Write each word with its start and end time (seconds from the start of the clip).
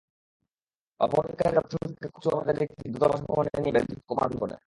অপহরণকারীরা 0.99 1.61
প্রথমে 1.63 1.87
তাঁকে 1.89 2.09
কচুয়া 2.15 2.35
বাজারে 2.37 2.61
একটি 2.67 2.85
দোতলা 2.91 3.07
বাসভবনে 3.11 3.49
নিয়ে 3.55 3.73
বেধড়ক 3.75 4.09
মারধর 4.17 4.37
করে। 4.41 4.55